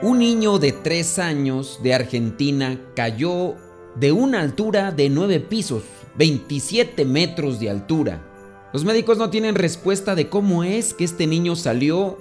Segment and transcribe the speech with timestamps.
[0.00, 3.56] Un niño de 3 años de Argentina cayó
[3.96, 5.82] de una altura de 9 pisos,
[6.16, 8.22] 27 metros de altura.
[8.72, 12.16] Los médicos no tienen respuesta de cómo es que este niño salió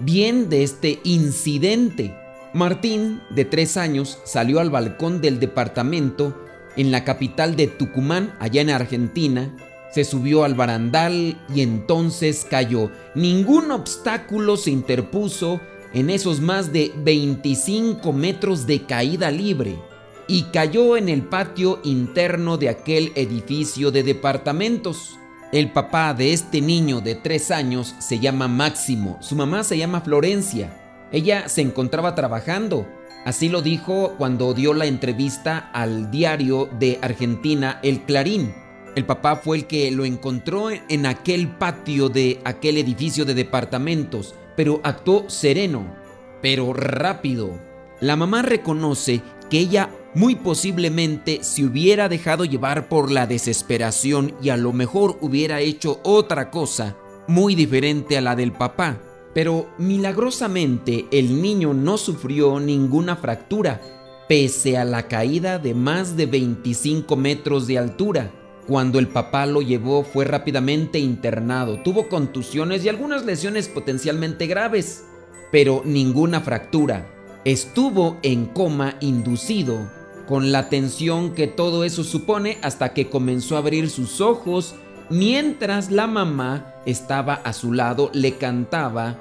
[0.00, 2.14] bien de este incidente.
[2.52, 6.38] Martín, de 3 años, salió al balcón del departamento
[6.76, 9.50] en la capital de Tucumán, allá en Argentina,
[9.94, 12.90] se subió al barandal y entonces cayó.
[13.14, 15.60] Ningún obstáculo se interpuso
[15.94, 19.78] en esos más de 25 metros de caída libre
[20.26, 25.16] y cayó en el patio interno de aquel edificio de departamentos.
[25.52, 30.00] El papá de este niño de 3 años se llama Máximo, su mamá se llama
[30.00, 30.80] Florencia.
[31.12, 32.88] Ella se encontraba trabajando,
[33.24, 38.52] así lo dijo cuando dio la entrevista al diario de Argentina El Clarín.
[38.96, 44.34] El papá fue el que lo encontró en aquel patio de aquel edificio de departamentos
[44.56, 45.94] pero actuó sereno,
[46.42, 47.58] pero rápido.
[48.00, 54.50] La mamá reconoce que ella muy posiblemente se hubiera dejado llevar por la desesperación y
[54.50, 59.00] a lo mejor hubiera hecho otra cosa muy diferente a la del papá.
[59.34, 63.80] Pero milagrosamente el niño no sufrió ninguna fractura,
[64.28, 68.30] pese a la caída de más de 25 metros de altura.
[68.66, 75.04] Cuando el papá lo llevó fue rápidamente internado, tuvo contusiones y algunas lesiones potencialmente graves,
[75.52, 77.06] pero ninguna fractura.
[77.44, 79.90] Estuvo en coma inducido,
[80.26, 84.74] con la tensión que todo eso supone hasta que comenzó a abrir sus ojos,
[85.10, 89.20] mientras la mamá estaba a su lado, le cantaba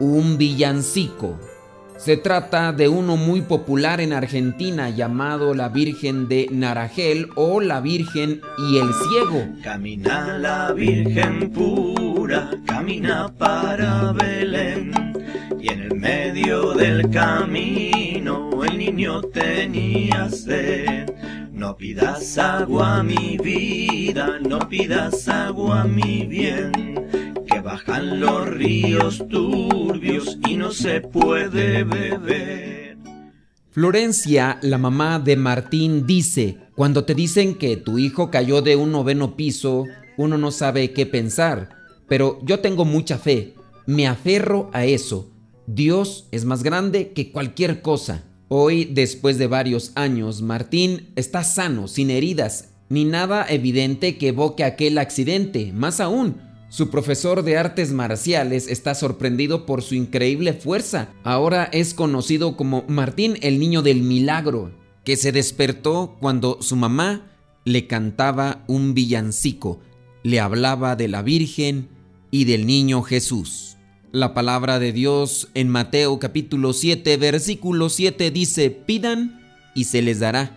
[0.00, 1.38] un villancico.
[1.96, 7.80] Se trata de uno muy popular en Argentina llamado la Virgen de Narajel o la
[7.80, 9.46] Virgen y el Ciego.
[9.62, 14.92] Camina la Virgen pura, camina para Belén.
[15.60, 21.12] Y en el medio del camino el niño tenía sed.
[21.52, 27.11] No pidas agua mi vida, no pidas agua mi bien
[27.72, 32.98] bajan los ríos turbios y no se puede beber.
[33.70, 38.92] Florencia, la mamá de Martín, dice, cuando te dicen que tu hijo cayó de un
[38.92, 39.86] noveno piso,
[40.18, 41.70] uno no sabe qué pensar,
[42.08, 43.54] pero yo tengo mucha fe,
[43.86, 45.32] me aferro a eso.
[45.66, 48.24] Dios es más grande que cualquier cosa.
[48.48, 54.62] Hoy, después de varios años, Martín está sano, sin heridas, ni nada evidente que evoque
[54.62, 55.72] aquel accidente.
[55.72, 61.12] Más aún, su profesor de artes marciales está sorprendido por su increíble fuerza.
[61.22, 64.72] Ahora es conocido como Martín el Niño del Milagro,
[65.04, 67.30] que se despertó cuando su mamá
[67.66, 69.80] le cantaba un villancico,
[70.22, 71.90] le hablaba de la Virgen
[72.30, 73.76] y del Niño Jesús.
[74.10, 79.42] La palabra de Dios en Mateo capítulo 7 versículo 7 dice, pidan
[79.74, 80.56] y se les dará,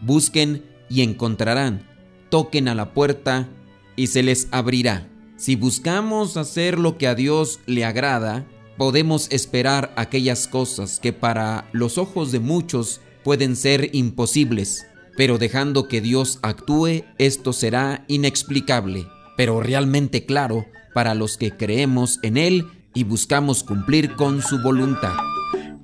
[0.00, 1.82] busquen y encontrarán,
[2.30, 3.48] toquen a la puerta
[3.96, 5.08] y se les abrirá.
[5.36, 8.46] Si buscamos hacer lo que a Dios le agrada,
[8.78, 15.88] podemos esperar aquellas cosas que para los ojos de muchos pueden ser imposibles, pero dejando
[15.88, 20.64] que Dios actúe, esto será inexplicable, pero realmente claro
[20.94, 22.64] para los que creemos en Él
[22.94, 25.12] y buscamos cumplir con su voluntad.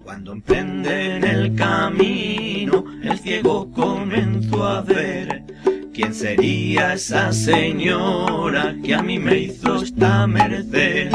[0.02, 5.41] Cuando emprenden el camino, el ciego comenzó a ver
[6.02, 11.12] ¿Quién sería esa señora que a mí me hizo esta merced?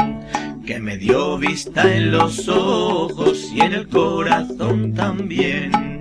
[0.64, 5.98] Que me dio vista en los ojos y en el corazón también.